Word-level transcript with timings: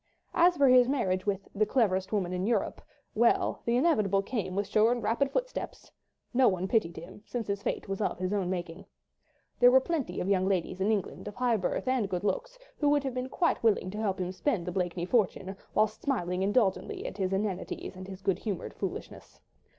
As 0.33 0.57
for 0.57 0.67
his 0.67 0.89
marriage 0.89 1.27
with 1.27 1.47
"the 1.53 1.63
cleverest 1.63 2.11
woman 2.11 2.33
in 2.33 2.47
Europe," 2.47 2.81
well! 3.13 3.61
the 3.65 3.75
inevitable 3.77 4.23
came 4.23 4.55
with 4.55 4.65
sure 4.65 4.91
and 4.91 5.03
rapid 5.03 5.29
footsteps. 5.29 5.91
No 6.33 6.47
one 6.47 6.67
pitied 6.67 6.97
him, 6.97 7.21
since 7.23 7.45
his 7.45 7.61
fate 7.61 7.87
was 7.87 8.01
of 8.01 8.17
his 8.17 8.33
own 8.33 8.49
making. 8.49 8.85
There 9.59 9.69
were 9.69 9.79
plenty 9.79 10.19
of 10.19 10.27
young 10.27 10.47
ladies 10.47 10.81
in 10.81 10.91
England, 10.91 11.27
of 11.27 11.35
high 11.35 11.57
birth 11.57 11.87
and 11.87 12.09
good 12.09 12.23
looks, 12.23 12.57
who 12.79 12.89
would 12.89 13.03
have 13.03 13.13
been 13.13 13.29
quite 13.29 13.61
willing 13.61 13.91
to 13.91 13.99
help 14.01 14.19
him 14.19 14.25
to 14.25 14.33
spend 14.33 14.65
the 14.65 14.71
Blakeney 14.71 15.05
fortune, 15.05 15.55
whilst 15.75 16.01
smiling 16.01 16.41
indulgently 16.41 17.05
at 17.05 17.19
his 17.19 17.31
inanities 17.31 17.95
and 17.95 18.07
his 18.07 18.23
good 18.23 18.39
humoured 18.39 18.73
foolishness. 18.73 19.39